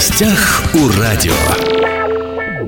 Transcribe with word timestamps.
гостях 0.00 0.62
у 0.72 0.88
радио. 0.98 1.34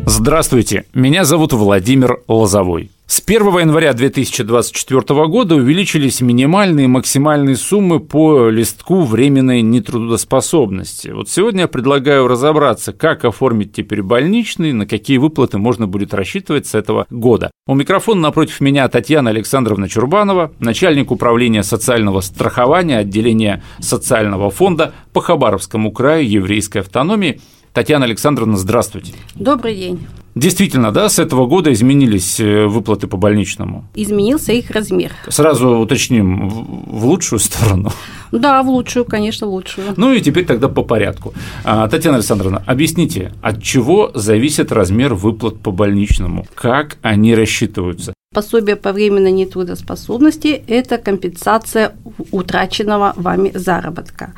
Здравствуйте, 0.04 0.84
меня 0.92 1.24
зовут 1.24 1.54
Владимир 1.54 2.20
Лозовой. 2.28 2.90
С 3.12 3.22
1 3.26 3.42
января 3.58 3.92
2024 3.92 5.26
года 5.26 5.56
увеличились 5.56 6.22
минимальные 6.22 6.84
и 6.84 6.88
максимальные 6.88 7.56
суммы 7.56 8.00
по 8.00 8.48
листку 8.48 9.02
временной 9.02 9.60
нетрудоспособности. 9.60 11.08
Вот 11.08 11.28
сегодня 11.28 11.60
я 11.60 11.68
предлагаю 11.68 12.26
разобраться, 12.26 12.94
как 12.94 13.26
оформить 13.26 13.74
теперь 13.74 14.02
больничный, 14.02 14.72
на 14.72 14.86
какие 14.86 15.18
выплаты 15.18 15.58
можно 15.58 15.86
будет 15.86 16.14
рассчитывать 16.14 16.66
с 16.66 16.74
этого 16.74 17.04
года. 17.10 17.50
У 17.66 17.74
микрофона 17.74 18.22
напротив 18.22 18.62
меня 18.62 18.88
Татьяна 18.88 19.28
Александровна 19.28 19.90
Чурбанова, 19.90 20.52
начальник 20.58 21.10
управления 21.10 21.64
социального 21.64 22.22
страхования 22.22 22.96
отделения 22.96 23.62
социального 23.78 24.50
фонда 24.50 24.94
по 25.12 25.20
Хабаровскому 25.20 25.92
краю 25.92 26.26
еврейской 26.26 26.78
автономии. 26.78 27.42
Татьяна 27.72 28.04
Александровна, 28.04 28.58
здравствуйте. 28.58 29.14
Добрый 29.34 29.74
день. 29.74 30.06
Действительно, 30.34 30.92
да, 30.92 31.08
с 31.08 31.18
этого 31.18 31.46
года 31.46 31.72
изменились 31.72 32.38
э, 32.38 32.66
выплаты 32.66 33.06
по 33.06 33.16
больничному. 33.16 33.86
Изменился 33.94 34.52
их 34.52 34.70
размер. 34.70 35.12
Сразу 35.28 35.78
уточним, 35.78 36.48
в 36.48 37.06
лучшую 37.06 37.38
сторону. 37.38 37.90
Да, 38.30 38.62
в 38.62 38.68
лучшую, 38.68 39.06
конечно, 39.06 39.46
в 39.46 39.50
лучшую. 39.50 39.94
Ну 39.96 40.12
и 40.12 40.20
теперь 40.20 40.44
тогда 40.44 40.68
по 40.68 40.82
порядку. 40.82 41.32
А, 41.64 41.88
Татьяна 41.88 42.16
Александровна, 42.16 42.62
объясните, 42.66 43.32
от 43.42 43.62
чего 43.62 44.10
зависит 44.14 44.70
размер 44.72 45.14
выплат 45.14 45.58
по 45.60 45.70
больничному? 45.70 46.46
Как 46.54 46.98
они 47.02 47.34
рассчитываются? 47.34 48.14
Пособие 48.32 48.76
по 48.76 48.92
временной 48.92 49.32
нетрудоспособности– 49.32 50.62
это 50.66 50.96
компенсация 50.96 51.92
утраченного 52.30 53.12
вами 53.16 53.52
заработка. 53.54 54.32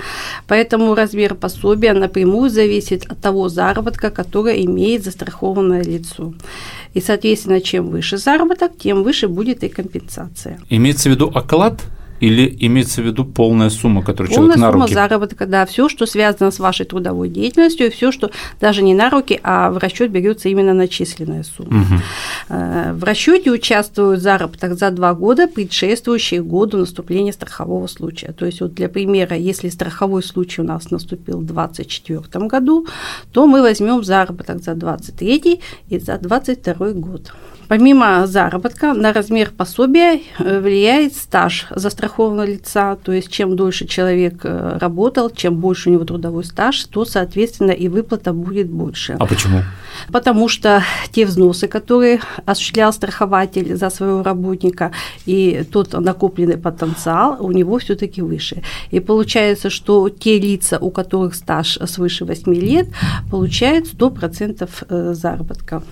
Поэтому 0.47 0.95
размер 0.95 1.35
пособия 1.35 1.93
напрямую 1.93 2.51
зависит 2.51 3.07
от 3.11 3.21
того 3.21 3.49
заработка, 3.49 4.11
который 4.11 4.65
имеет 4.65 5.05
застрахованное 5.05 5.83
лицо. 5.83 6.35
И, 6.95 7.01
соответственно, 7.01 7.61
чем 7.61 7.89
выше 7.89 8.19
заработок, 8.19 8.73
тем 8.79 9.03
выше 9.03 9.29
будет 9.29 9.65
и 9.65 9.69
компенсация. 9.69 10.59
Имеется 10.71 11.09
в 11.09 11.13
виду 11.13 11.31
оклад? 11.35 11.83
Или 12.21 12.57
имеется 12.61 13.03
в 13.03 13.07
виду 13.07 13.25
полная 13.25 13.71
сумма, 13.71 14.03
которую 14.03 14.33
полная 14.33 14.57
человек 14.57 14.61
на 14.61 14.71
сумма 14.71 14.85
руки? 14.85 14.95
заработка, 14.95 15.47
да, 15.47 15.67
все, 15.67 15.89
что 15.89 16.07
связано 16.07 16.51
с 16.51 16.59
вашей 16.59 16.87
трудовой 16.87 17.29
деятельностью, 17.29 17.89
и 17.89 17.91
все, 17.91 18.13
что 18.13 18.31
даже 18.61 18.83
не 18.83 18.95
на 18.95 19.11
руки, 19.11 19.41
а 19.43 19.71
в 19.71 19.79
расчет 19.79 20.11
берется 20.11 20.49
именно 20.49 20.75
начисленная 20.75 21.43
сумма. 21.43 21.83
Угу. 21.83 22.95
В 22.95 23.05
расчете 23.05 23.51
участвует 23.51 24.23
заработок 24.23 24.79
за 24.79 24.91
два 24.91 25.15
года, 25.15 25.49
предшествующие 25.49 26.43
году 26.43 26.79
наступления 26.79 27.33
страхового 27.33 27.87
случая. 27.89 28.33
То 28.33 28.47
есть, 28.47 28.61
вот 28.61 28.75
для 28.75 28.89
примера, 28.89 29.37
если 29.37 29.69
страховой 29.69 30.23
случай 30.23 30.63
у 30.63 30.65
нас 30.65 30.91
наступил 30.91 31.39
в 31.41 31.47
2024 31.47 32.47
году, 32.47 32.87
то 33.33 33.47
мы 33.47 33.61
возьмем 33.61 34.05
заработок 34.05 34.63
за 34.63 34.75
2023 34.75 35.61
и 35.89 35.99
за 35.99 36.19
2022 36.19 36.93
год. 36.93 37.33
Помимо 37.69 38.27
заработка 38.27 38.93
на 38.93 39.13
размер 39.13 39.51
пособия 39.51 40.21
э, 40.39 40.61
влияет 40.61 41.15
стаж 41.17 41.67
застрахованного 41.71 42.47
лица, 42.47 42.97
то 42.97 43.13
есть 43.13 43.31
чем 43.31 43.57
дольше 43.57 43.87
человек 43.87 44.41
э, 44.45 44.79
работал, 44.79 45.31
чем 45.31 45.57
больше 45.57 45.89
у 45.89 45.93
него 45.93 46.05
трудовой 46.05 46.45
стаж, 46.45 46.85
то, 46.85 47.05
соответственно, 47.05 47.71
и 47.71 47.89
выплата 47.89 48.33
будет 48.33 48.69
больше. 48.69 49.17
А 49.19 49.27
почему? 49.27 49.63
Потому 50.13 50.49
что 50.49 50.83
те 51.13 51.25
взносы, 51.25 51.67
которые 51.69 52.21
осуществлял 52.45 52.93
страхователь 52.93 53.77
за 53.77 53.91
своего 53.91 54.23
работника, 54.23 54.93
и 55.25 55.65
тот 55.71 55.93
накопленный 55.93 56.59
потенциал 56.59 57.39
у 57.41 57.53
него 57.53 57.79
все-таки 57.79 58.23
выше. 58.23 58.63
И 58.91 59.01
получается, 59.01 59.71
что 59.71 60.09
те 60.09 60.39
лица, 60.39 60.79
у 60.79 60.91
которых 60.91 61.35
стаж 61.35 61.79
свыше 61.87 62.25
8 62.25 62.55
лет, 62.55 62.89
получают 63.31 63.87
100% 63.87 64.69
э, 64.89 65.15
заработка. 65.15 65.83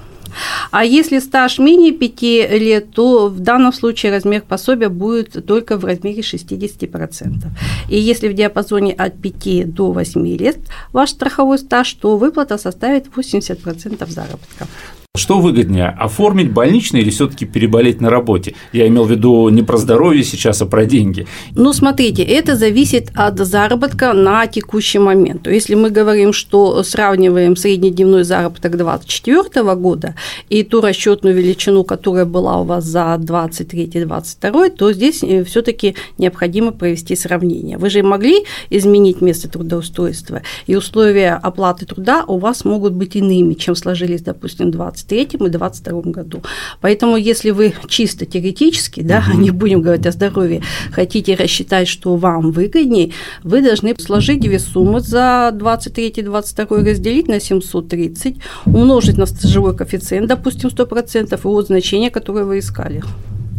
А 0.70 0.84
если 0.84 1.18
стаж 1.18 1.58
менее 1.58 1.92
5 1.92 2.22
лет, 2.22 2.90
то 2.92 3.28
в 3.28 3.40
данном 3.40 3.72
случае 3.72 4.12
размер 4.12 4.42
пособия 4.42 4.88
будет 4.88 5.46
только 5.46 5.76
в 5.76 5.84
размере 5.84 6.22
60%. 6.22 7.46
И 7.88 7.98
если 7.98 8.28
в 8.28 8.34
диапазоне 8.34 8.92
от 8.92 9.20
5 9.20 9.72
до 9.74 9.92
8 9.92 10.26
лет 10.36 10.58
ваш 10.92 11.10
страховой 11.10 11.58
стаж, 11.58 11.92
то 11.94 12.16
выплата 12.16 12.58
составит 12.58 13.06
80% 13.06 14.08
заработка. 14.10 14.66
Что 15.14 15.40
выгоднее, 15.40 15.88
оформить 15.88 16.50
больничный 16.50 17.02
или 17.02 17.10
все-таки 17.10 17.44
переболеть 17.44 18.00
на 18.00 18.08
работе? 18.08 18.54
Я 18.72 18.88
имел 18.88 19.04
в 19.04 19.10
виду 19.10 19.50
не 19.50 19.62
про 19.62 19.76
здоровье 19.76 20.24
сейчас, 20.24 20.62
а 20.62 20.66
про 20.66 20.86
деньги. 20.86 21.26
Ну, 21.54 21.74
смотрите, 21.74 22.22
это 22.22 22.56
зависит 22.56 23.10
от 23.14 23.38
заработка 23.38 24.14
на 24.14 24.46
текущий 24.46 24.98
момент. 24.98 25.46
Если 25.46 25.74
мы 25.74 25.90
говорим, 25.90 26.32
что 26.32 26.82
сравниваем 26.82 27.56
среднедневной 27.56 28.24
заработок 28.24 28.74
2024 28.74 29.74
года 29.74 30.14
и 30.48 30.62
ту 30.62 30.80
расчетную 30.80 31.36
величину, 31.36 31.84
которая 31.84 32.24
была 32.24 32.62
у 32.62 32.64
вас 32.64 32.86
за 32.86 33.14
2023-2022, 33.20 34.70
то 34.70 34.94
здесь 34.94 35.22
э, 35.22 35.44
все-таки 35.44 35.94
необходимо 36.16 36.72
провести 36.72 37.16
сравнение. 37.16 37.76
Вы 37.76 37.90
же 37.90 38.02
могли 38.02 38.46
изменить 38.70 39.20
место 39.20 39.50
трудоустройства, 39.50 40.40
и 40.66 40.74
условия 40.74 41.34
оплаты 41.34 41.84
труда 41.84 42.24
у 42.26 42.38
вас 42.38 42.64
могут 42.64 42.94
быть 42.94 43.14
иными, 43.14 43.52
чем 43.52 43.76
сложились, 43.76 44.22
допустим, 44.22 44.70
20 44.70 45.01
2023 45.08 45.46
и 45.46 45.50
2022 45.50 46.12
году. 46.12 46.42
Поэтому, 46.80 47.16
если 47.16 47.50
вы 47.50 47.74
чисто 47.88 48.26
теоретически, 48.26 49.02
да, 49.02 49.24
угу. 49.28 49.40
не 49.40 49.50
будем 49.50 49.82
говорить 49.82 50.06
о 50.06 50.12
здоровье, 50.12 50.62
хотите 50.92 51.34
рассчитать, 51.34 51.88
что 51.88 52.16
вам 52.16 52.50
выгоднее, 52.52 53.12
вы 53.42 53.62
должны 53.62 53.94
сложить 53.98 54.40
две 54.40 54.58
суммы 54.58 55.00
за 55.00 55.50
23-22 55.54 56.90
разделить 56.90 57.28
на 57.28 57.40
730, 57.40 58.36
умножить 58.66 59.18
на 59.18 59.26
стажевой 59.26 59.76
коэффициент, 59.76 60.28
допустим, 60.28 60.70
100%, 60.70 61.34
и 61.34 61.40
вот 61.42 61.66
значение, 61.66 62.10
которое 62.10 62.44
вы 62.44 62.58
искали. 62.58 63.02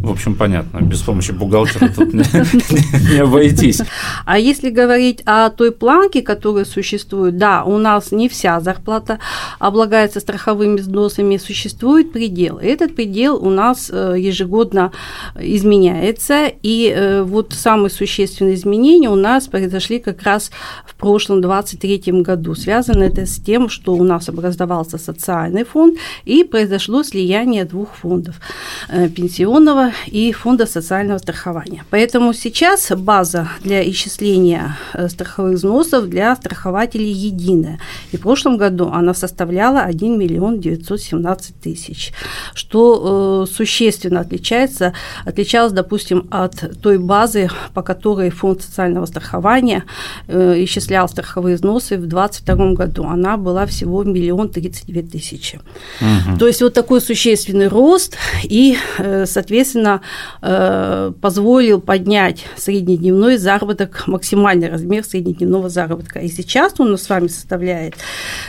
В 0.04 0.12
общем, 0.12 0.36
понятно, 0.36 0.82
без 0.82 1.02
помощи 1.02 1.32
бухгалтера 1.32 1.88
тут 1.88 2.14
не 2.14 3.20
обойтись. 3.20 3.80
А 4.26 4.38
если 4.38 4.70
говорить 4.70 5.22
о 5.26 5.50
той 5.50 5.72
планке, 5.72 6.22
которая 6.22 6.66
существует, 6.66 7.38
да, 7.38 7.64
у 7.64 7.78
нас 7.78 8.12
не 8.12 8.28
вся 8.28 8.60
зарплата 8.60 9.20
облагается 9.60 10.20
страховыми 10.20 10.76
взносами, 10.82 11.38
существует 11.38 12.12
предел. 12.12 12.58
Этот 12.58 12.98
предел 12.98 13.38
у 13.38 13.50
нас 13.50 13.90
э, 13.94 14.16
ежегодно 14.20 14.92
изменяется, 15.40 16.52
и 16.62 16.94
э, 16.94 17.24
вот 17.24 17.54
самые 17.54 17.90
существенные 17.90 18.56
изменения 18.56 19.10
у 19.10 19.16
нас 19.16 19.48
произошли 19.48 20.00
как 20.00 20.22
раз 20.24 20.52
в 20.86 20.96
прошлом 20.96 21.40
23 21.40 22.12
году. 22.24 22.56
Связано 22.56 23.04
это 23.04 23.26
с 23.26 23.38
тем, 23.38 23.70
что 23.70 23.94
у 23.94 24.04
нас 24.04 24.28
образовался 24.28 24.98
социальный 24.98 25.64
фонд, 25.64 25.98
и 26.26 26.44
произошло 26.44 27.04
слияние 27.04 27.64
двух 27.64 27.96
фондов 27.96 28.42
э,– 28.90 29.08
и 30.08 30.32
Фонда 30.32 30.66
социального 30.66 31.18
страхования. 31.18 31.84
Поэтому 31.90 32.34
сейчас 32.34 32.92
база 32.92 33.50
для 33.64 33.90
исчисления 33.90 34.78
э, 34.94 35.08
страховых 35.10 35.56
взносов 35.56 36.08
для 36.08 36.36
страхователей 36.36 37.12
единая. 37.12 37.80
И 38.12 38.18
в 38.18 38.22
прошлом 38.22 38.58
году 38.58 38.90
она 38.92 39.14
составляла 39.14 39.82
1 39.82 40.18
миллион 40.18 40.60
917 40.60 41.56
тысяч, 41.62 42.14
что 42.54 43.46
э, 43.48 43.52
существенно 43.54 44.22
отличается, 44.22 44.94
отличалось, 45.26 45.74
допустим, 45.74 46.28
от 46.32 46.82
той 46.82 46.98
базы, 46.98 47.50
по 47.74 47.82
которой 47.82 48.30
Фонд 48.30 48.62
социального 48.62 49.06
страхования 49.06 49.84
э, 50.28 50.64
исчислял 50.64 51.08
страховые 51.08 51.56
взносы 51.56 51.98
в 51.98 52.08
2022 52.08 52.74
году. 52.74 53.06
Она 53.06 53.38
была 53.38 53.66
всего 53.66 54.04
миллион 54.04 54.50
32 54.50 55.02
тысячи. 55.04 55.60
Угу. 56.02 56.38
То 56.40 56.48
есть 56.48 56.62
вот 56.62 56.74
такой 56.74 57.02
существенный 57.02 57.68
рост 57.68 58.18
и, 58.44 58.78
соответственно, 59.26 59.83
соответственно, 59.84 60.02
э, 60.42 61.12
позволил 61.22 61.82
поднять 61.82 62.46
среднедневной 62.56 63.38
заработок, 63.38 64.04
максимальный 64.08 64.70
размер 64.70 65.04
среднедневного 65.04 65.70
заработка. 65.70 66.20
И 66.20 66.30
сейчас 66.30 66.74
он 66.80 66.98
с 66.98 67.10
вами 67.10 67.28
составляет 67.28 67.96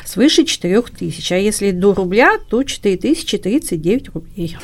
свыше 0.04 0.44
4 0.44 0.82
тысяч, 0.82 1.32
а 1.32 1.36
если 1.36 1.72
до 1.72 1.94
рубля, 1.94 2.38
то 2.48 2.62
4039 2.62 4.14
рублей. 4.14 4.56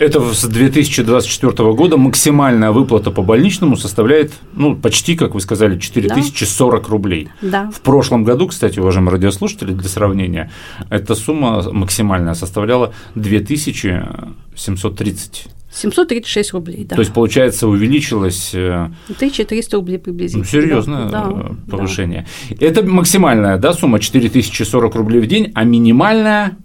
Это 0.00 0.34
с 0.34 0.44
2024 0.44 1.72
года 1.72 1.96
максимальная 1.96 2.72
выплата 2.72 3.12
по 3.12 3.22
больничному 3.22 3.76
составляет, 3.76 4.32
ну, 4.52 4.74
почти, 4.74 5.14
как 5.14 5.34
вы 5.34 5.40
сказали, 5.40 5.78
4040 5.78 6.82
да. 6.82 6.88
рублей. 6.88 7.28
Да. 7.40 7.70
В 7.70 7.80
прошлом 7.80 8.24
году, 8.24 8.48
кстати, 8.48 8.80
уважаемые 8.80 9.12
радиослушатели, 9.12 9.72
для 9.72 9.88
сравнения, 9.88 10.50
эта 10.90 11.14
сумма 11.14 11.62
максимальная 11.70 12.34
составляла 12.34 12.92
2730 13.14 15.46
736 15.74 16.52
рублей, 16.52 16.84
да. 16.84 16.96
То 16.96 17.02
есть, 17.02 17.12
получается, 17.12 17.68
увеличилось... 17.68 18.54
1400 18.54 19.76
рублей 19.76 19.98
приблизительно. 19.98 20.44
Ну, 20.44 20.50
серьезное 20.50 21.08
да, 21.08 21.32
повышение. 21.70 22.26
Да. 22.50 22.66
Это 22.66 22.82
максимальная 22.84 23.58
да, 23.58 23.72
сумма 23.72 23.98
4040 23.98 24.94
рублей 24.94 25.20
в 25.20 25.26
день, 25.26 25.50
а 25.54 25.64
минимальная? 25.64 26.56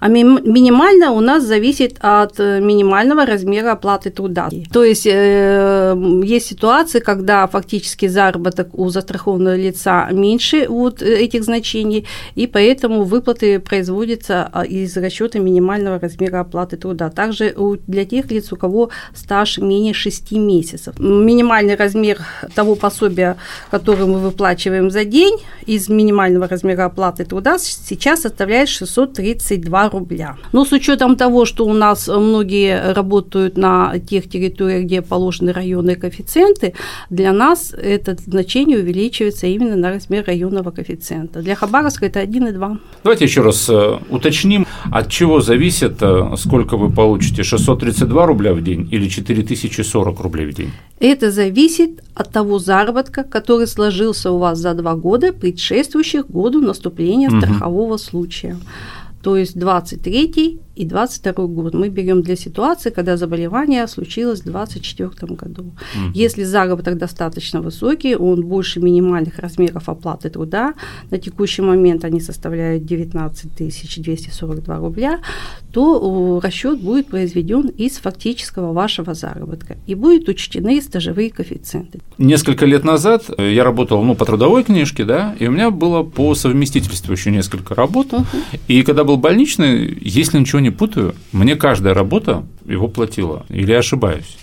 А 0.00 0.08
ми- 0.08 0.22
минимальная 0.22 1.10
у 1.10 1.20
нас 1.20 1.44
зависит 1.44 1.96
от 2.00 2.38
минимального 2.38 3.26
размера 3.26 3.72
оплаты 3.72 4.10
труда. 4.10 4.48
То 4.72 4.84
есть, 4.84 5.06
э, 5.06 5.94
есть 6.24 6.46
ситуации, 6.46 7.00
когда 7.00 7.46
фактически 7.46 8.06
заработок 8.06 8.68
у 8.78 8.88
застрахованного 8.88 9.56
лица 9.56 10.08
меньше 10.12 10.66
вот 10.68 11.02
этих 11.02 11.44
значений, 11.44 12.06
и 12.34 12.46
поэтому 12.46 13.04
выплаты 13.04 13.58
производятся 13.58 14.48
а, 14.52 14.64
из 14.64 14.96
расчета 14.96 15.38
минимального 15.38 15.98
размера 15.98 16.40
оплаты 16.40 16.76
труда. 16.76 17.10
Также 17.10 17.54
для 17.86 18.04
тех 18.04 18.30
лиц, 18.30 18.51
у 18.52 18.56
кого 18.56 18.90
стаж 19.14 19.58
менее 19.58 19.94
6 19.94 20.32
месяцев. 20.32 20.98
Минимальный 20.98 21.76
размер 21.76 22.18
того 22.54 22.74
пособия, 22.74 23.36
которое 23.70 24.06
мы 24.06 24.18
выплачиваем 24.18 24.90
за 24.90 25.04
день 25.04 25.38
из 25.66 25.88
минимального 25.88 26.48
размера 26.48 26.86
оплаты 26.86 27.24
труда 27.24 27.58
сейчас 27.58 28.22
составляет 28.22 28.68
632 28.68 29.88
рубля. 29.90 30.36
Но 30.52 30.64
с 30.64 30.72
учетом 30.72 31.16
того, 31.16 31.44
что 31.44 31.66
у 31.66 31.72
нас 31.72 32.08
многие 32.08 32.92
работают 32.92 33.56
на 33.56 33.98
тех 33.98 34.28
территориях, 34.28 34.84
где 34.84 35.02
положены 35.02 35.52
районные 35.52 35.96
коэффициенты, 35.96 36.74
для 37.10 37.32
нас 37.32 37.72
это 37.72 38.16
значение 38.26 38.78
увеличивается 38.78 39.46
именно 39.46 39.76
на 39.76 39.90
размер 39.90 40.24
районного 40.26 40.70
коэффициента. 40.70 41.40
Для 41.40 41.54
Хабаровска 41.54 42.06
это 42.06 42.20
1,2. 42.20 42.78
Давайте 43.04 43.24
еще 43.24 43.42
раз 43.42 43.68
э, 43.68 43.98
уточним, 44.10 44.66
от 44.90 45.10
чего 45.10 45.40
зависит, 45.40 46.02
э, 46.02 46.34
сколько 46.36 46.76
вы 46.76 46.90
получите, 46.90 47.42
632 47.42 48.26
рубля 48.26 48.54
в 48.54 48.62
день 48.62 48.88
или 48.90 49.08
4040 49.08 50.20
рублей 50.20 50.46
в 50.46 50.54
день? 50.54 50.70
Это 51.00 51.30
зависит 51.30 52.02
от 52.14 52.30
того 52.30 52.58
заработка, 52.58 53.24
который 53.24 53.66
сложился 53.66 54.30
у 54.30 54.38
вас 54.38 54.58
за 54.58 54.74
два 54.74 54.94
года, 54.94 55.32
предшествующих 55.32 56.30
году 56.30 56.60
наступления 56.60 57.28
угу. 57.28 57.40
страхового 57.40 57.96
случая. 57.96 58.56
То 59.22 59.36
есть 59.36 59.58
23 59.58 60.60
и 60.74 60.84
22 60.86 61.46
год 61.46 61.74
мы 61.74 61.88
берем 61.88 62.22
для 62.22 62.36
ситуации, 62.36 62.90
когда 62.90 63.16
заболевание 63.16 63.86
случилось 63.86 64.40
в 64.40 64.44
2024 64.44 65.34
году. 65.34 65.62
Угу. 65.62 66.12
Если 66.14 66.44
заработок 66.44 66.98
достаточно 66.98 67.60
высокий, 67.60 68.16
он 68.16 68.44
больше 68.46 68.80
минимальных 68.80 69.38
размеров 69.38 69.88
оплаты 69.88 70.30
труда, 70.30 70.74
на 71.10 71.18
текущий 71.18 71.62
момент 71.62 72.04
они 72.04 72.20
составляют 72.20 72.86
19 72.86 73.52
242 74.02 74.76
рубля, 74.78 75.20
то 75.72 76.40
расчет 76.42 76.80
будет 76.80 77.08
произведен 77.08 77.68
из 77.68 77.98
фактического 77.98 78.72
вашего 78.72 79.14
заработка 79.14 79.76
и 79.86 79.94
будут 79.94 80.28
учтены 80.28 80.80
стажевые 80.80 81.30
коэффициенты. 81.30 82.00
Несколько 82.18 82.66
лет 82.66 82.84
назад 82.84 83.24
э, 83.36 83.52
я 83.52 83.64
работал 83.64 84.02
ну, 84.02 84.14
по 84.14 84.24
трудовой 84.24 84.64
книжке, 84.64 85.04
да, 85.04 85.34
и 85.38 85.46
у 85.46 85.50
меня 85.50 85.70
было 85.70 86.02
по 86.02 86.34
совместительству 86.34 87.12
еще 87.12 87.30
несколько 87.30 87.74
работ, 87.74 88.12
угу. 88.12 88.24
и 88.68 88.82
когда 88.82 89.04
был 89.04 89.16
больничный, 89.16 89.98
если 90.00 90.38
ничего 90.38 90.61
не 90.62 90.70
путаю, 90.70 91.14
мне 91.32 91.56
каждая 91.56 91.94
работа 91.94 92.44
его 92.64 92.88
платила, 92.88 93.44
или 93.48 93.72
я 93.72 93.78
ошибаюсь? 93.78 94.38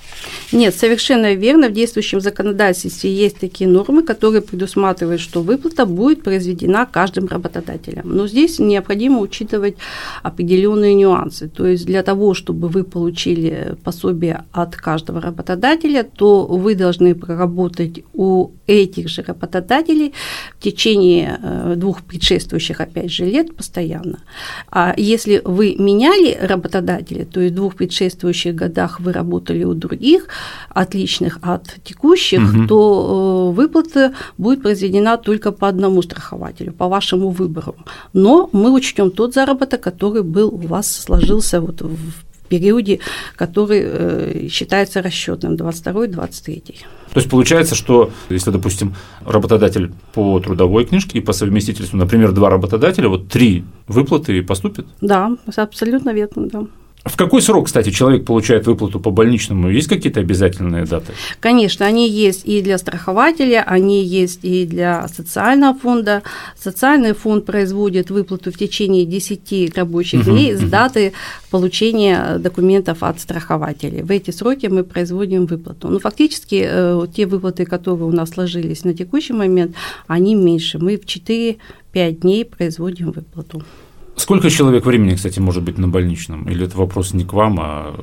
Нет, 0.52 0.76
совершенно 0.76 1.34
верно. 1.34 1.70
В 1.70 1.74
действующем 1.74 2.22
законодательстве 2.22 3.14
есть 3.14 3.38
такие 3.38 3.70
нормы, 3.70 4.04
которые 4.04 4.42
предусматривают, 4.42 5.22
что 5.22 5.42
выплата 5.42 5.86
будет 5.86 6.24
произведена 6.24 6.86
каждым 6.86 7.28
работодателем. 7.28 8.04
Но 8.06 8.28
здесь 8.28 8.60
необходимо 8.60 9.20
учитывать 9.20 9.76
определенные 10.24 10.96
нюансы. 10.96 11.48
То 11.48 11.68
есть 11.68 11.86
для 11.86 12.02
того, 12.04 12.34
чтобы 12.34 12.68
вы 12.68 12.84
получили 12.84 13.76
пособие 13.84 14.46
от 14.52 14.76
каждого 14.76 15.22
работодателя, 15.22 16.04
то 16.04 16.46
вы 16.46 16.76
должны 16.76 17.14
проработать 17.14 18.04
у 18.14 18.52
этих 18.66 19.08
же 19.10 19.24
работодателей 19.24 20.14
в 20.58 20.64
течение 20.64 21.40
э, 21.42 21.74
двух 21.76 22.02
предшествующих, 22.02 22.82
опять 22.82 23.12
же, 23.12 23.26
лет 23.26 23.56
постоянно. 23.56 24.20
А 24.72 24.94
если 24.98 25.42
вы 25.44 25.76
меняли 25.78 26.38
работодателя, 26.42 27.26
то 27.26 27.40
есть 27.40 27.54
в 27.54 27.56
двух 27.56 27.76
предшествующих 27.76 28.56
годах 28.56 29.00
вы 29.00 29.12
работали 29.12 29.64
у 29.64 29.74
других, 29.74 30.09
отличных 30.70 31.40
от 31.42 31.76
текущих, 31.84 32.42
угу. 32.42 32.68
то 32.68 33.52
э, 33.52 33.56
выплата 33.56 34.14
будет 34.38 34.62
произведена 34.62 35.18
только 35.18 35.52
по 35.52 35.68
одному 35.68 36.02
страхователю, 36.02 36.74
по 36.74 36.88
вашему 36.88 37.30
выбору. 37.30 37.76
Но 38.14 38.50
мы 38.54 38.72
учтем 38.72 39.12
тот 39.12 39.34
заработок, 39.34 39.82
который 39.82 40.24
был 40.24 40.50
у 40.50 40.68
вас 40.68 40.92
сложился 40.92 41.62
вот 41.62 41.82
в 41.82 42.30
периоде, 42.50 43.00
который 43.36 43.82
э, 43.84 44.48
считается 44.50 45.02
расчетным 45.02 45.54
22-23. 45.54 46.64
То 47.14 47.20
есть 47.20 47.30
получается, 47.30 47.76
что 47.76 48.12
если, 48.30 48.52
допустим, 48.52 48.96
работодатель 49.26 49.92
по 50.14 50.40
трудовой 50.40 50.86
книжке 50.86 51.20
и 51.20 51.22
по 51.22 51.34
совместительству, 51.34 51.98
например, 51.98 52.32
два 52.32 52.50
работодателя, 52.50 53.08
вот 53.08 53.30
три 53.30 53.64
выплаты 53.88 54.44
поступят? 54.44 54.86
Да, 55.02 55.32
абсолютно 55.56 56.14
верно, 56.14 56.48
да. 56.48 56.66
В 57.06 57.16
какой 57.16 57.42
срок, 57.42 57.68
кстати, 57.68 57.92
человек 57.92 58.26
получает 58.26 58.68
выплату 58.68 59.00
по 59.00 59.10
больничному? 59.10 59.70
Есть 59.70 59.88
какие-то 59.88 60.20
обязательные 60.20 60.86
даты? 60.86 61.14
Конечно, 61.40 61.86
они 61.86 62.10
есть 62.10 62.46
и 62.46 62.62
для 62.62 62.78
страхователя, 62.78 63.64
они 63.66 64.04
есть 64.04 64.40
и 64.44 64.66
для 64.66 65.08
социального 65.08 65.78
фонда. 65.78 66.24
Социальный 66.62 67.14
фонд 67.14 67.46
производит 67.46 68.10
выплату 68.10 68.52
в 68.52 68.58
течение 68.58 69.06
10 69.06 69.78
рабочих 69.78 70.26
дней 70.26 70.54
с 70.54 70.60
даты 70.60 71.14
получения 71.50 72.38
документов 72.38 73.02
от 73.02 73.22
страхователей. 73.22 74.02
В 74.02 74.12
эти 74.12 74.32
сроки 74.32 74.68
мы 74.68 74.84
производим 74.84 75.46
выплату. 75.46 75.88
Но 75.88 76.00
фактически 76.00 76.68
э, 76.70 77.08
те 77.16 77.26
выплаты, 77.26 77.66
которые 77.66 78.10
у 78.10 78.12
нас 78.12 78.32
сложились 78.32 78.84
на 78.84 78.94
текущий 78.94 79.34
момент, 79.34 79.74
они 80.08 80.36
меньше. 80.36 80.80
Мы 80.80 80.98
в 80.98 81.06
4-5 81.06 81.58
дней 81.94 82.44
производим 82.44 83.12
выплату. 83.12 83.64
Сколько 84.20 84.50
человек 84.50 84.86
времени, 84.86 85.16
кстати, 85.16 85.40
может 85.40 85.64
быть 85.64 85.78
на 85.78 85.88
больничном? 85.88 86.50
Или 86.50 86.66
это 86.66 86.78
вопрос 86.78 87.14
не 87.14 87.24
к 87.24 87.32
вам, 87.32 87.58
а 87.62 87.96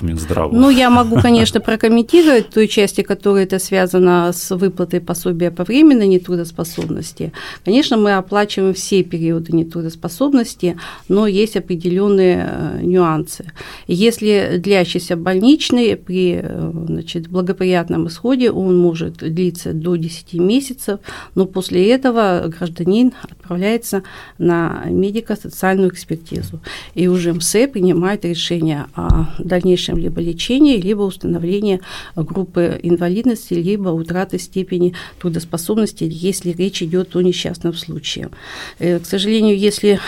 к? 0.00 0.48
Ну, 0.52 0.70
я 0.70 0.90
могу, 0.90 1.20
конечно, 1.20 1.60
прокомментировать 1.60 2.50
той 2.50 2.68
части, 2.68 3.02
которая 3.02 3.44
это 3.44 3.58
связана 3.58 4.32
с 4.32 4.54
выплатой 4.54 5.00
пособия 5.00 5.50
по 5.50 5.64
временной 5.64 6.08
нетрудоспособности. 6.08 7.32
Конечно, 7.64 7.96
мы 7.96 8.14
оплачиваем 8.14 8.74
все 8.74 9.02
периоды 9.02 9.52
нетрудоспособности, 9.52 10.76
но 11.08 11.26
есть 11.26 11.56
определенные 11.56 12.48
э, 12.50 12.80
нюансы. 12.82 13.52
Если 13.86 14.56
длящийся 14.58 15.16
больничный 15.16 15.96
при 15.96 16.40
э, 16.42 16.72
значит, 16.86 17.28
благоприятном 17.28 18.08
исходе, 18.08 18.50
он 18.50 18.78
может 18.78 19.18
длиться 19.18 19.72
до 19.72 19.96
10 19.96 20.34
месяцев, 20.34 21.00
но 21.34 21.46
после 21.46 21.90
этого 21.90 22.52
гражданин 22.58 23.12
отправляется 23.22 24.02
на 24.38 24.84
медико-социальную 24.86 25.70
социальную 25.80 25.90
экспертизу. 25.90 26.60
И 26.94 27.08
уже 27.08 27.32
МСЭ 27.32 27.68
принимает 27.68 28.24
решение 28.24 28.86
о 28.94 29.26
дальнейшем 29.38 29.89
либо 29.98 30.20
лечении, 30.20 30.80
либо 30.80 31.02
установлении 31.02 31.80
группы 32.16 32.78
инвалидности, 32.82 33.54
либо 33.54 33.88
утраты 33.88 34.38
степени 34.38 34.94
трудоспособности, 35.20 36.08
если 36.10 36.50
речь 36.50 36.82
идет 36.82 37.14
о 37.16 37.22
несчастном 37.22 37.74
случае. 37.74 38.30
Э, 38.78 38.98
к 38.98 39.06
сожалению, 39.06 39.58
если 39.58 40.00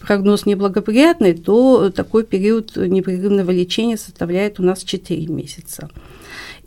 прогноз 0.00 0.46
неблагоприятный, 0.46 1.34
то 1.34 1.90
такой 1.90 2.24
период 2.24 2.76
непрерывного 2.76 3.50
лечения 3.50 3.96
составляет 3.96 4.60
у 4.60 4.62
нас 4.62 4.82
4 4.84 5.26
месяца. 5.26 5.90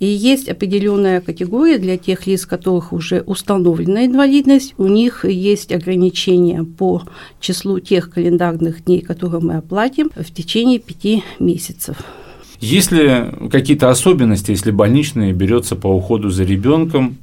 И 0.02 0.08
есть 0.08 0.50
определенная 0.50 1.22
категория 1.22 1.78
для 1.78 1.96
тех 1.96 2.26
лиц, 2.26 2.48
которых 2.48 2.92
уже 2.92 3.22
установлена 3.22 4.08
инвалидность, 4.08 4.74
у 4.80 4.88
них 4.88 5.26
есть 5.26 5.72
ограничения 5.72 6.64
по 6.64 7.04
числу 7.40 7.80
тех 7.80 8.10
календарных 8.10 8.86
дней, 8.86 9.02
которые 9.02 9.42
мы 9.42 9.58
оплатим 9.58 10.10
в 10.16 10.34
течение 10.34 10.80
пяти 10.80 11.24
месяцев. 11.38 11.98
Есть 12.62 12.92
ли 12.92 13.26
какие-то 13.52 13.90
особенности, 13.90 14.52
если 14.52 14.70
больничный 14.70 15.34
берется 15.34 15.76
по 15.76 15.88
уходу 15.88 16.30
за 16.30 16.44
ребенком, 16.44 17.18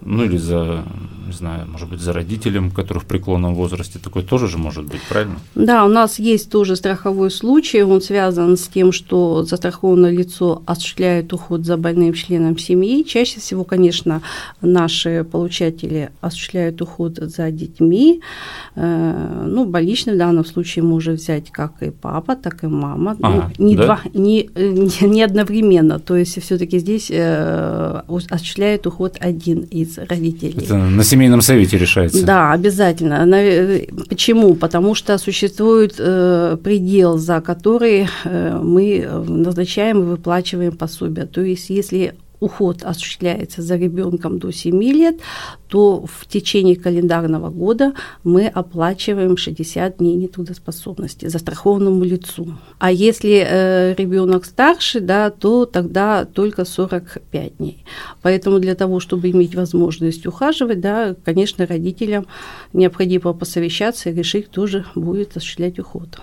ну 0.00 0.24
или 0.24 0.38
за, 0.38 0.84
не 1.28 1.34
знаю, 1.34 1.66
может 1.68 1.88
быть, 1.88 2.00
за 2.00 2.12
родителем, 2.12 2.70
который 2.70 2.98
в 2.98 3.04
преклонном 3.04 3.54
возрасте, 3.54 3.98
такой 3.98 4.22
тоже 4.22 4.48
же 4.48 4.58
может 4.58 4.84
быть, 4.84 5.00
правильно? 5.08 5.36
Да, 5.54 5.84
у 5.84 5.88
нас 5.88 6.18
есть 6.18 6.50
тоже 6.50 6.74
страховой 6.76 7.30
случай, 7.30 7.82
он 7.82 8.00
связан 8.00 8.56
с 8.56 8.66
тем, 8.68 8.92
что 8.92 9.44
застрахованное 9.44 10.10
лицо 10.10 10.62
осуществляет 10.66 11.32
уход 11.32 11.64
за 11.64 11.76
больным 11.76 12.14
членом 12.14 12.58
семьи. 12.58 13.04
Чаще 13.04 13.40
всего, 13.40 13.64
конечно, 13.64 14.22
наши 14.60 15.24
получатели 15.30 16.10
осуществляют 16.20 16.80
уход 16.82 17.16
за 17.16 17.50
детьми. 17.50 18.22
Э, 18.74 19.44
ну, 19.46 19.66
больничный 19.66 20.14
в 20.14 20.18
данном 20.18 20.44
случае 20.44 20.82
может 20.82 21.20
взять 21.20 21.50
как 21.50 21.82
и 21.82 21.90
папа, 21.90 22.36
так 22.36 22.64
и 22.64 22.66
мама. 22.66 23.16
Ну, 23.18 23.28
ага, 23.28 23.52
ну, 23.58 23.66
не, 23.66 23.76
да? 23.76 23.84
два, 23.84 24.00
не, 24.14 24.50
не 25.06 25.22
одновременно, 25.22 25.98
то 25.98 26.16
есть 26.16 26.40
все 26.42 26.56
таки 26.56 26.78
здесь 26.78 27.10
э, 27.10 28.02
осуществляет 28.06 28.86
уход 28.86 29.16
один 29.20 29.60
из 29.60 29.98
родителей. 29.98 30.64
Это 30.64 30.76
на 30.76 31.02
семейном 31.18 31.42
совете 31.42 31.78
решается. 31.78 32.24
Да, 32.24 32.52
обязательно. 32.52 33.26
Почему? 34.08 34.54
Потому 34.54 34.94
что 34.94 35.18
существует 35.18 35.96
э, 35.98 36.56
предел, 36.62 37.18
за 37.18 37.40
который 37.40 38.08
э, 38.24 38.60
мы 38.62 39.06
назначаем 39.26 40.02
и 40.02 40.04
выплачиваем 40.04 40.76
пособие. 40.76 41.26
То 41.26 41.40
есть, 41.40 41.70
если 41.70 42.14
уход 42.40 42.82
осуществляется 42.82 43.62
за 43.62 43.76
ребенком 43.76 44.38
до 44.38 44.52
7 44.52 44.82
лет, 44.82 45.20
то 45.68 46.04
в 46.06 46.26
течение 46.26 46.76
календарного 46.76 47.50
года 47.50 47.92
мы 48.24 48.46
оплачиваем 48.46 49.36
60 49.36 49.98
дней 49.98 50.14
нетрудоспособности 50.16 51.26
застрахованному 51.26 52.04
лицу. 52.04 52.54
А 52.78 52.90
если 52.92 53.44
э, 53.46 53.94
ребенок 53.94 54.44
старше, 54.44 55.00
да, 55.00 55.30
то 55.30 55.66
тогда 55.66 56.24
только 56.24 56.64
45 56.64 57.56
дней. 57.58 57.84
Поэтому 58.22 58.58
для 58.58 58.74
того, 58.74 59.00
чтобы 59.00 59.30
иметь 59.30 59.54
возможность 59.54 60.26
ухаживать, 60.26 60.80
да, 60.80 61.14
конечно, 61.24 61.66
родителям 61.66 62.26
необходимо 62.72 63.32
посовещаться 63.32 64.10
и 64.10 64.14
решить, 64.14 64.46
кто 64.46 64.66
же 64.66 64.84
будет 64.94 65.36
осуществлять 65.36 65.78
уход. 65.78 66.18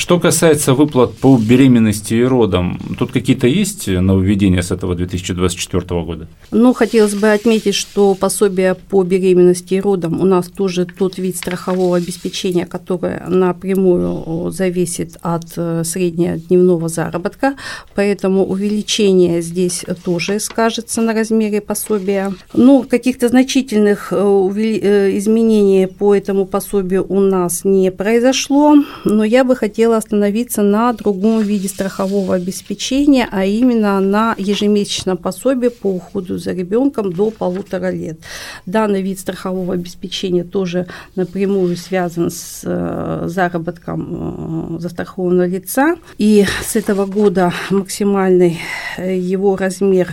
Что 0.00 0.18
касается 0.18 0.72
выплат 0.72 1.12
по 1.18 1.36
беременности 1.36 2.14
и 2.14 2.24
родам, 2.24 2.80
тут 2.98 3.12
какие-то 3.12 3.46
есть 3.46 3.86
нововведения 3.86 4.62
с 4.62 4.70
этого 4.70 4.94
2024 4.94 6.02
года? 6.02 6.26
Ну, 6.50 6.72
хотелось 6.72 7.14
бы 7.14 7.30
отметить, 7.30 7.74
что 7.74 8.14
пособие 8.14 8.74
по 8.74 9.02
беременности 9.02 9.74
и 9.74 9.80
родам 9.80 10.18
у 10.18 10.24
нас 10.24 10.48
тоже 10.48 10.86
тот 10.86 11.18
вид 11.18 11.36
страхового 11.36 11.98
обеспечения, 11.98 12.64
которое 12.64 13.22
напрямую 13.28 14.50
зависит 14.50 15.18
от 15.20 15.44
э, 15.58 15.84
среднедневного 15.84 16.88
заработка, 16.88 17.56
поэтому 17.94 18.46
увеличение 18.46 19.42
здесь 19.42 19.84
тоже 20.02 20.40
скажется 20.40 21.02
на 21.02 21.12
размере 21.12 21.60
пособия. 21.60 22.32
Ну, 22.54 22.84
каких-то 22.84 23.28
значительных 23.28 24.08
э, 24.12 24.16
э, 24.16 25.18
изменений 25.18 25.86
по 25.86 26.14
этому 26.14 26.46
пособию 26.46 27.04
у 27.06 27.20
нас 27.20 27.64
не 27.64 27.92
произошло, 27.92 28.76
но 29.04 29.24
я 29.24 29.44
бы 29.44 29.54
хотела 29.54 29.89
хотела 29.90 29.96
остановиться 29.96 30.62
на 30.62 30.92
другом 30.92 31.42
виде 31.42 31.68
страхового 31.68 32.34
обеспечения, 32.34 33.28
а 33.30 33.44
именно 33.44 34.00
на 34.00 34.34
ежемесячном 34.38 35.16
пособии 35.16 35.68
по 35.68 35.88
уходу 35.88 36.38
за 36.38 36.52
ребенком 36.52 37.12
до 37.12 37.30
полутора 37.30 37.90
лет. 37.90 38.18
Данный 38.66 39.02
вид 39.02 39.18
страхового 39.18 39.74
обеспечения 39.74 40.44
тоже 40.44 40.86
напрямую 41.16 41.76
связан 41.76 42.30
с 42.30 42.62
э, 42.64 43.28
заработком 43.28 44.76
э, 44.76 44.80
застрахованного 44.80 45.48
лица. 45.48 45.96
И 46.18 46.44
с 46.64 46.76
этого 46.76 47.06
года 47.06 47.52
максимальный 47.70 48.58
э, 48.96 49.18
его 49.18 49.56
размер 49.56 50.08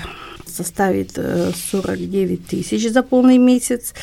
составит 0.57 1.11
49 1.71 2.47
тысяч 2.47 2.91
за 2.91 3.03
полный 3.03 3.37
месяц. 3.37 3.93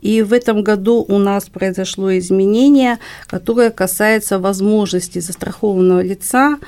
И 0.00 0.22
в 0.22 0.32
этом 0.32 0.62
году 0.62 1.04
у 1.06 1.18
нас 1.18 1.48
произошло 1.48 2.16
изменение, 2.16 2.98
которое 3.26 3.70
касается 3.70 4.38
возможности 4.38 5.18
застрахованного 5.18 6.00
лица 6.00 6.58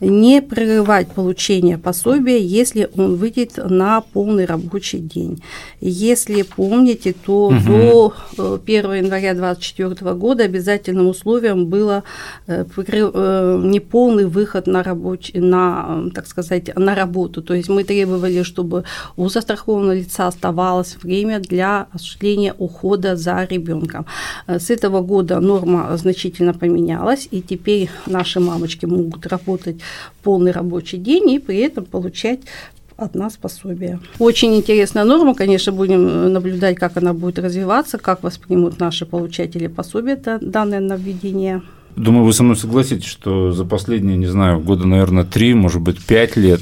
не 0.00 0.42
прерывать 0.42 1.08
получение 1.08 1.78
пособия, 1.78 2.38
если 2.38 2.90
он 2.96 3.16
выйдет 3.16 3.56
на 3.56 4.00
полный 4.00 4.44
рабочий 4.44 4.98
день. 4.98 5.42
Если 5.80 6.42
помните, 6.42 7.14
то 7.24 7.46
угу. 7.46 8.14
до 8.36 8.60
1 8.64 8.90
э, 8.90 8.98
января 8.98 9.34
2024 9.34 10.14
года 10.14 10.44
обязательным 10.44 11.08
условием 11.08 11.66
было 11.66 12.02
э, 12.46 12.64
э, 12.76 13.60
неполный 13.64 14.26
выход 14.26 14.66
на, 14.66 14.82
рабочий, 14.82 15.38
на, 15.38 16.10
так 16.14 16.26
сказать, 16.26 16.74
на 16.76 16.94
работу. 16.94 17.42
То 17.42 17.54
есть 17.54 17.68
мы 17.68 17.84
требовали, 17.84 18.42
чтобы 18.42 18.81
у 19.16 19.28
застрахованного 19.28 19.94
лица 19.94 20.26
оставалось 20.26 20.96
время 21.02 21.40
для 21.40 21.86
осуществления 21.92 22.54
ухода 22.58 23.16
за 23.16 23.44
ребенком. 23.44 24.06
Э, 24.46 24.58
с 24.58 24.70
этого 24.70 25.00
года 25.00 25.40
норма 25.40 25.96
значительно 25.96 26.54
поменялась, 26.54 27.28
и 27.30 27.42
теперь 27.42 27.90
наши 28.06 28.40
мамочки 28.40 28.86
могут 28.86 29.26
работать 29.26 29.76
полный 30.22 30.52
рабочий 30.52 30.98
день 30.98 31.30
и 31.30 31.38
при 31.38 31.58
этом 31.58 31.84
получать 31.84 32.40
от 32.96 33.14
нас 33.14 33.36
пособие. 33.36 34.00
Очень 34.18 34.54
интересная 34.54 35.04
норма, 35.04 35.34
конечно, 35.34 35.72
будем 35.72 36.32
наблюдать, 36.32 36.76
как 36.76 36.96
она 36.96 37.12
будет 37.12 37.38
развиваться, 37.38 37.98
как 37.98 38.22
воспримут 38.22 38.78
наши 38.80 39.06
получатели 39.06 39.66
пособия 39.66 40.16
данное 40.40 40.80
нововведение. 40.80 41.62
Думаю, 41.96 42.24
вы 42.24 42.32
со 42.32 42.42
мной 42.42 42.56
согласитесь, 42.56 43.06
что 43.06 43.52
за 43.52 43.64
последние, 43.64 44.16
не 44.16 44.26
знаю, 44.26 44.60
года, 44.60 44.86
наверное, 44.86 45.24
три, 45.24 45.54
может 45.54 45.80
быть, 45.80 46.02
пять 46.02 46.36
лет 46.36 46.60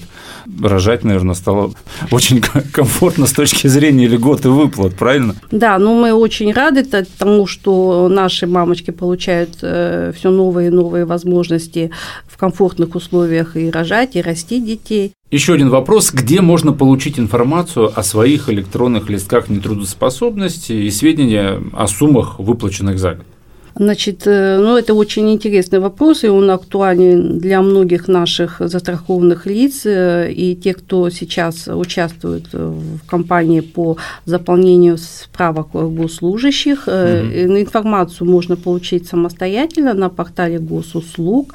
рожать, 0.61 1.05
наверное, 1.05 1.35
стало 1.35 1.73
очень 2.11 2.41
комфортно 2.41 3.27
с 3.27 3.33
точки 3.33 3.67
зрения 3.67 4.07
льгот 4.07 4.45
и 4.45 4.49
выплат, 4.49 4.95
правильно? 4.95 5.35
Да, 5.51 5.79
ну 5.79 6.01
мы 6.01 6.13
очень 6.13 6.53
рады 6.53 6.85
тому, 6.85 7.47
что 7.47 8.09
наши 8.09 8.47
мамочки 8.47 8.91
получают 8.91 9.59
э, 9.63 10.13
все 10.17 10.31
новые 10.31 10.69
и 10.69 10.71
новые 10.71 11.05
возможности 11.05 11.91
в 12.27 12.37
комфортных 12.37 12.95
условиях 12.95 13.57
и 13.57 13.71
рожать, 13.71 14.17
и 14.17 14.23
расти 14.23 14.61
детей. 14.61 15.13
Еще 15.31 15.55
один 15.55 15.69
вопрос. 15.69 16.11
Где 16.13 16.41
можно 16.41 16.73
получить 16.73 17.19
информацию 17.19 17.93
о 17.95 18.03
своих 18.03 18.49
электронных 18.49 19.09
листках 19.09 19.49
нетрудоспособности 19.49 20.73
и 20.73 20.91
сведения 20.91 21.63
о 21.73 21.87
суммах, 21.87 22.41
выплаченных 22.41 22.99
за 22.99 23.15
год? 23.15 23.27
Значит, 23.75 24.23
э, 24.27 24.59
ну, 24.59 24.77
это 24.77 24.95
очень 24.95 25.31
интересный 25.31 25.79
вопрос, 25.79 26.25
и 26.25 26.29
он 26.29 26.51
актуален 26.51 27.39
для 27.39 27.63
многих 27.63 28.09
наших 28.09 28.57
застрахованных 28.61 29.47
лиц, 29.47 29.83
э, 29.85 30.33
и 30.33 30.57
тех, 30.57 30.79
кто 30.79 31.11
сейчас 31.11 31.69
участвует 31.69 32.53
в 32.53 33.07
кампании 33.07 33.61
по 33.61 33.97
заполнению 34.25 34.99
справок 34.99 35.69
госслужащих. 35.73 36.89
Mm-hmm. 36.89 37.61
Информацию 37.61 38.29
можно 38.29 38.57
получить 38.57 39.07
самостоятельно 39.07 39.95
на 39.95 40.09
портале 40.09 40.59
госуслуг. 40.59 41.55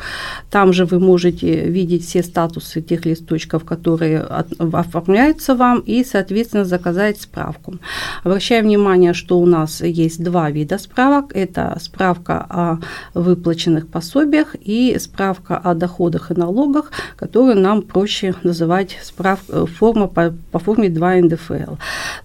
Там 0.50 0.74
же 0.74 0.86
вы 0.86 1.00
можете 1.00 1.66
видеть 1.70 2.06
все 2.06 2.24
статусы 2.24 2.82
тех 2.82 3.06
листочков, 3.06 3.64
которые 3.64 4.20
оформляются 4.20 5.56
вам, 5.56 5.80
и, 5.80 6.04
соответственно, 6.04 6.66
заказать 6.66 7.22
справку. 7.22 7.76
Обращаю 8.24 8.64
внимание, 8.64 9.14
что 9.14 9.40
у 9.40 9.46
нас 9.46 9.82
есть 9.82 10.24
два 10.24 10.52
вида 10.52 10.78
справок. 10.78 11.36
Это 11.36 11.78
справка 11.82 12.05
справка 12.06 12.46
о 12.50 12.78
выплаченных 13.16 13.88
пособиях 13.88 14.56
и 14.62 14.96
справка 15.00 15.58
о 15.58 15.74
доходах 15.74 16.32
и 16.32 16.36
налогах, 16.36 16.92
которую 17.16 17.60
нам 17.60 17.82
проще 17.82 18.36
называть 18.44 18.98
справ... 19.02 19.40
форма 19.80 20.08
по, 20.08 20.34
по 20.52 20.60
форме 20.60 20.90
2 20.90 21.16
НДФЛ. 21.16 21.76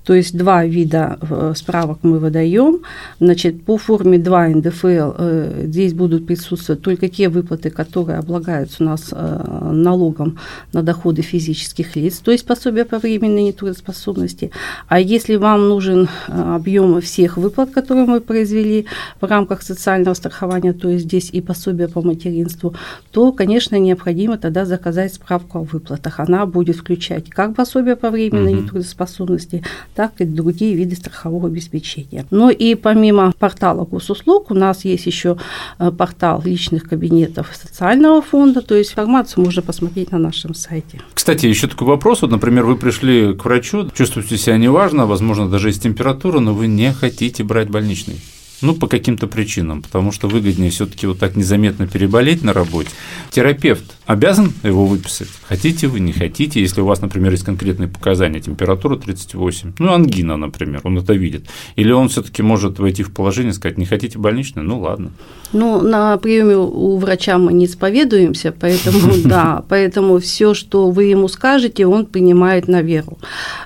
То 0.05 0.15
есть 0.15 0.37
два 0.37 0.67
вида 0.67 1.19
э, 1.23 1.55
справок 1.57 1.99
мы 2.03 2.19
выдаем. 2.19 2.81
Значит, 3.21 3.65
по 3.65 3.79
форме 3.79 4.19
2 4.19 4.49
НДФЛ 4.49 5.13
э, 5.19 5.65
здесь 5.67 5.95
будут 5.95 6.27
присутствовать 6.27 6.83
только 6.83 7.09
те 7.09 7.29
выплаты, 7.31 7.71
которые 7.71 8.19
облагаются 8.19 8.85
у 8.85 8.87
нас 8.87 9.09
э, 9.13 9.71
налогом 9.73 10.39
на 10.75 10.83
доходы 10.83 11.23
физических 11.23 11.97
лиц, 11.97 12.19
то 12.19 12.33
есть 12.33 12.47
пособие 12.47 12.85
по 12.85 12.99
временной 12.99 13.45
нетрудоспособности. 13.45 14.51
А 14.89 15.01
если 15.01 15.37
вам 15.37 15.69
нужен 15.69 16.09
объем 16.29 17.01
всех 17.01 17.39
выплат, 17.39 17.71
которые 17.71 18.07
мы 18.07 18.21
произвели 18.21 18.87
в 19.21 19.31
рамках 19.31 19.63
социального 19.75 20.15
страхования, 20.15 20.73
то 20.73 20.89
есть 20.89 21.05
здесь 21.05 21.31
и 21.31 21.41
пособие 21.41 21.89
по 21.89 22.03
материнству, 22.03 22.75
то, 23.13 23.33
конечно, 23.33 23.77
необходимо 23.77 24.37
тогда 24.37 24.65
заказать 24.65 25.15
справку 25.15 25.59
о 25.59 25.63
выплатах. 25.63 26.21
Она 26.21 26.47
будет 26.47 26.77
включать 26.77 27.31
как 27.31 27.55
пособие 27.55 27.97
по 27.97 28.11
временной 28.11 28.55
угу. 28.55 28.63
нетрудоспособности, 28.63 29.63
так 29.95 30.13
и 30.19 30.25
другие 30.25 30.75
виды 30.75 30.97
страхового 30.97 31.49
обеспечения. 31.49 32.27
Но 32.31 32.51
и 32.51 32.75
помимо 32.75 33.33
портала 33.39 33.85
госуслуг 33.85 34.51
у 34.51 34.55
нас 34.55 34.85
есть 34.85 35.07
еще 35.07 35.37
э, 35.79 35.91
портал 35.91 36.43
личных 36.45 36.89
кабинетов 36.89 37.51
социального 37.55 38.23
фонда, 38.23 38.61
то 38.61 38.75
есть 38.75 38.91
информацию 38.93 39.45
можно 39.45 39.63
посмотреть 39.63 40.11
на 40.13 40.19
нашем 40.19 40.55
сайте. 40.55 41.01
Кстати, 41.15 41.47
еще 41.47 41.69
такой 41.69 41.87
вопрос. 41.87 42.23
Вот, 42.23 42.31
например, 42.31 42.65
вы 42.65 42.77
пришли 42.77 43.35
к 43.35 43.45
врачу, 43.45 43.89
чувствуете 43.95 44.37
себя 44.37 44.57
неважно, 44.59 45.07
возможно, 45.07 45.49
даже 45.49 45.69
есть 45.69 45.83
температура, 45.83 46.41
но 46.41 46.55
вы 46.55 46.67
не 46.67 46.93
хотите 46.93 47.45
брать 47.45 47.69
больничный. 47.71 48.21
Ну, 48.63 48.75
по 48.75 48.87
каким-то 48.89 49.27
причинам, 49.27 49.81
потому 49.81 50.13
что 50.13 50.29
выгоднее 50.29 50.71
все-таки 50.71 51.07
вот 51.07 51.19
так 51.19 51.35
незаметно 51.35 51.87
переболеть 51.87 52.43
на 52.43 52.53
работе. 52.53 52.91
Терапевт 53.31 53.85
обязан 54.07 54.53
его 54.63 54.85
выписать. 54.87 55.29
Хотите 55.49 55.87
вы, 55.87 56.01
не 56.01 56.13
хотите, 56.13 56.61
если 56.61 56.83
у 56.83 56.85
вас, 56.85 57.01
например, 57.01 57.33
есть 57.33 57.45
конкретные 57.45 57.89
показания, 57.89 58.41
температура 58.41 58.97
38, 58.97 59.73
ну, 59.79 59.93
ангина, 59.93 60.37
например, 60.37 60.81
он 60.85 60.99
это 60.99 61.15
видит. 61.15 61.47
Или 61.77 61.93
он 61.93 62.09
все-таки 62.11 62.43
может 62.43 62.79
войти 62.79 63.03
в 63.03 63.13
положение 63.13 63.53
и 63.53 63.55
сказать, 63.55 63.79
не 63.79 63.87
хотите 63.87 64.19
больничный, 64.19 64.63
ну 64.63 64.81
ладно. 64.81 65.11
Ну, 65.53 65.81
на 65.81 66.17
приеме 66.19 66.57
у 66.57 66.97
врача 66.99 67.39
мы 67.39 67.53
не 67.53 67.65
исповедуемся, 67.65 68.53
поэтому 68.53 69.15
да, 69.25 69.65
поэтому 69.69 70.19
все, 70.19 70.53
что 70.53 70.91
вы 70.91 71.05
ему 71.05 71.29
скажете, 71.29 71.87
он 71.87 72.05
принимает 72.05 72.69
на 72.69 72.83
веру. 72.83 73.19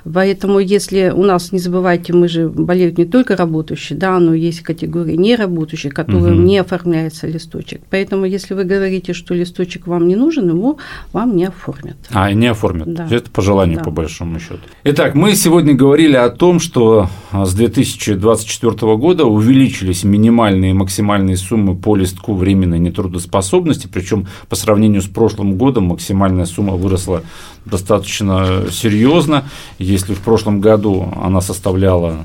Поэтому, 0.05 0.59
если 0.59 1.11
у 1.13 1.23
нас, 1.23 1.51
не 1.51 1.59
забывайте, 1.59 2.13
мы 2.13 2.29
же 2.29 2.47
болеют 2.47 2.97
не 2.97 3.05
только 3.05 3.35
работающие, 3.35 3.97
да, 3.99 4.19
но 4.19 4.33
есть 4.33 4.61
категории 4.61 4.84
категории 4.85 5.15
неработающих, 5.15 5.93
которым 5.93 6.37
угу. 6.37 6.41
не 6.41 6.57
оформляется 6.59 7.27
листочек. 7.27 7.81
Поэтому, 7.89 8.25
если 8.25 8.53
вы 8.53 8.63
говорите, 8.63 9.13
что 9.13 9.33
листочек 9.33 9.87
вам 9.87 10.07
не 10.07 10.15
нужен, 10.15 10.49
его 10.49 10.77
вам 11.13 11.35
не 11.35 11.45
оформят. 11.45 11.97
А, 12.11 12.31
не 12.31 12.47
оформят. 12.47 12.93
Да. 12.93 13.07
Это 13.09 13.29
по 13.31 13.41
желанию, 13.41 13.77
да. 13.77 13.83
по 13.83 13.91
большому 13.91 14.39
счету. 14.39 14.59
Итак, 14.83 15.15
мы 15.15 15.35
сегодня 15.35 15.73
говорили 15.73 16.15
о 16.15 16.29
том, 16.29 16.59
что 16.59 17.09
с 17.31 17.53
2024 17.53 18.95
года 18.95 19.25
увеличились 19.25 20.03
минимальные 20.03 20.71
и 20.71 20.73
максимальные 20.73 21.37
суммы 21.37 21.75
по 21.75 21.95
листку 21.95 22.35
временной 22.35 22.79
нетрудоспособности, 22.79 23.87
причем 23.91 24.27
по 24.49 24.55
сравнению 24.55 25.01
с 25.01 25.07
прошлым 25.07 25.57
годом 25.57 25.85
максимальная 25.85 26.45
сумма 26.45 26.73
выросла 26.73 27.23
достаточно 27.65 28.65
серьезно. 28.71 29.45
Если 29.79 30.13
в 30.13 30.19
прошлом 30.19 30.61
году 30.61 31.11
она 31.21 31.41
составляла 31.41 32.17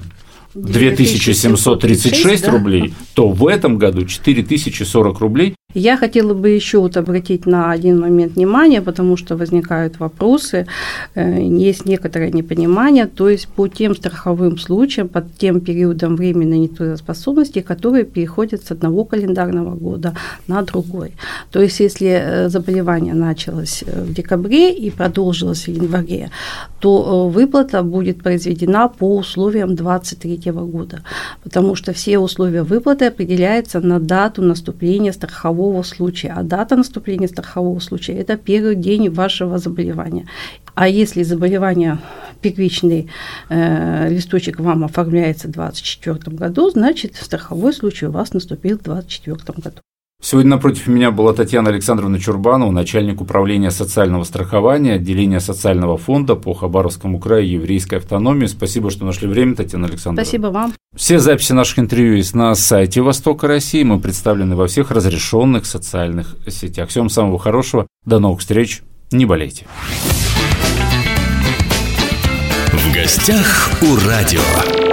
2736 0.54 2.45
да? 2.45 2.50
рублей, 2.50 2.95
то 3.14 3.28
в 3.28 3.47
этом 3.47 3.78
году 3.78 4.04
4040 4.04 5.21
рублей. 5.21 5.54
Я 5.75 5.97
хотела 5.97 6.35
бы 6.35 6.49
еще 6.49 6.80
вот 6.80 6.97
обратить 6.97 7.47
на 7.47 7.71
один 7.71 8.00
момент 8.00 8.35
внимание, 8.35 8.83
потому 8.83 9.16
что 9.16 9.37
возникают 9.37 10.00
вопросы, 10.00 10.66
э, 11.14 11.42
есть 11.42 11.87
некоторое 11.87 12.33
непонимание, 12.33 13.07
то 13.07 13.28
есть 13.28 13.47
по 13.47 13.69
тем 13.69 13.95
страховым 13.95 14.59
случаям, 14.59 15.09
по 15.09 15.21
тем 15.21 15.61
периодам 15.61 16.16
временной 16.16 16.59
нетрудоспособности, 16.59 17.61
которые 17.61 18.04
переходят 18.04 18.64
с 18.64 18.73
одного 18.73 19.04
календарного 19.04 19.76
года 19.76 20.16
на 20.49 20.62
другой. 20.62 21.12
То 21.52 21.61
есть 21.61 21.78
если 21.78 22.09
э, 22.09 22.49
заболевание 22.49 23.14
началось 23.14 23.85
э, 23.87 24.02
в 24.02 24.12
декабре 24.12 24.73
и 24.73 24.90
продолжилось 24.90 25.69
в 25.69 25.69
январе, 25.69 26.30
то 26.80 27.28
выплата 27.28 27.85
будет 27.85 28.23
произведена 28.23 28.88
по 28.88 29.16
условиям 29.16 29.76
2023 30.41 30.53
года, 30.53 31.03
потому 31.43 31.75
что 31.75 31.93
все 31.93 32.19
условия 32.19 32.63
выплаты 32.63 33.07
определяются 33.07 33.81
на 33.81 34.01
дату 34.01 34.43
наступления 34.43 35.13
страхового 35.13 35.83
случая. 35.83 36.35
А 36.37 36.43
дата 36.43 36.77
наступления 36.77 37.29
страхового 37.29 37.79
случая– 37.81 38.15
это 38.19 38.37
первый 38.37 38.77
день 38.77 39.09
вашего 39.11 39.59
заболевания. 39.59 40.27
А 40.75 40.89
если 40.89 41.23
заболевание 41.23 41.99
первичный 42.41 43.11
э, 43.49 44.09
листочек 44.09 44.61
вам 44.61 44.85
оформляется 44.85 45.49
в 45.49 45.53
2024 45.53 46.37
году, 46.37 46.71
значит, 46.71 47.17
страховой 47.17 47.73
случай 47.73 48.07
у 48.07 48.11
вас 48.11 48.33
наступил 48.33 48.79
в 48.79 48.83
2024 48.83 49.63
году. 49.63 49.81
Сегодня 50.23 50.50
напротив 50.50 50.87
меня 50.87 51.11
была 51.11 51.33
Татьяна 51.33 51.71
Александровна 51.71 52.21
Чурбанова, 52.21 52.71
начальник 52.71 53.23
управления 53.23 53.71
социального 53.71 54.25
страхования, 54.25 54.95
отделения 54.95 55.41
социального 55.41 55.97
фонда 55.97 56.35
по 56.35 56.53
Хабаровскому 56.53 57.19
краю 57.19 57.49
еврейской 57.49 57.97
автономии. 57.97 58.45
Спасибо, 58.45 58.91
что 58.91 59.07
нашли 59.07 59.27
время, 59.27 59.55
Татьяна 59.55 59.87
Александровна. 59.87 60.25
Спасибо 60.25 60.47
вам. 60.49 60.75
Все 60.95 61.19
записи 61.19 61.53
наших 61.53 61.79
интервью 61.79 62.17
есть 62.17 62.35
на 62.35 62.55
сайте 62.55 63.00
Востока 63.00 63.47
России. 63.47 63.83
Мы 63.83 63.99
представлены 63.99 64.57
во 64.57 64.67
всех 64.67 64.91
разрешенных 64.91 65.65
социальных 65.65 66.37
сетях. 66.49 66.91
Всем 66.91 67.09
самого 67.09 67.39
хорошего. 67.39 67.87
До 68.05 68.19
новых 68.19 68.41
встреч. 68.41 68.83
Не 69.11 69.25
болейте. 69.25 69.67
В 72.73 72.95
гостях 72.95 73.71
у 73.81 73.97
радио. 74.07 74.90